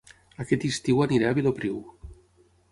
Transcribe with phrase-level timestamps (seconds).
[0.43, 1.79] Aquest estiu aniré a Vilopriu